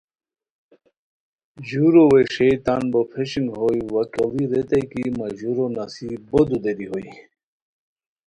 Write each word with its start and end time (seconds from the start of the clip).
ژورو 1.67 2.03
ویݰئیے 2.11 2.47
نان 2.65 2.83
بو 2.91 3.01
پھیشنگ 3.11 3.49
ہوئے، 3.57 3.79
وا 3.93 4.03
کیڑی 4.13 4.43
ریتائے 4.51 4.83
کی 4.91 5.03
مہ 5.17 5.27
ژورو 5.39 5.65
نصیب 5.77 6.19
بودودیری 6.29 6.87
ہوئے 6.91 7.09